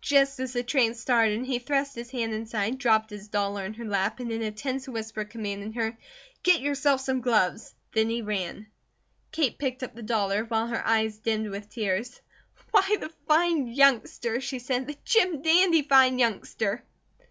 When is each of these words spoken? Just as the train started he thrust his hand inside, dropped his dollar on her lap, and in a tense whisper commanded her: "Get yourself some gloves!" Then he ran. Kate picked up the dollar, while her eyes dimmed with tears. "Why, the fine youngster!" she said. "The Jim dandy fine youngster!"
Just 0.00 0.40
as 0.40 0.54
the 0.54 0.62
train 0.62 0.94
started 0.94 1.44
he 1.44 1.58
thrust 1.58 1.94
his 1.94 2.10
hand 2.10 2.32
inside, 2.32 2.78
dropped 2.78 3.10
his 3.10 3.28
dollar 3.28 3.64
on 3.64 3.74
her 3.74 3.84
lap, 3.84 4.18
and 4.18 4.32
in 4.32 4.40
a 4.40 4.50
tense 4.50 4.88
whisper 4.88 5.26
commanded 5.26 5.74
her: 5.74 5.98
"Get 6.42 6.62
yourself 6.62 7.02
some 7.02 7.20
gloves!" 7.20 7.74
Then 7.92 8.08
he 8.08 8.22
ran. 8.22 8.68
Kate 9.30 9.58
picked 9.58 9.82
up 9.82 9.94
the 9.94 10.02
dollar, 10.02 10.44
while 10.46 10.68
her 10.68 10.82
eyes 10.88 11.18
dimmed 11.18 11.50
with 11.50 11.68
tears. 11.68 12.22
"Why, 12.70 12.96
the 12.98 13.10
fine 13.28 13.66
youngster!" 13.66 14.40
she 14.40 14.58
said. 14.58 14.86
"The 14.86 14.96
Jim 15.04 15.42
dandy 15.42 15.82
fine 15.82 16.18
youngster!" 16.18 16.82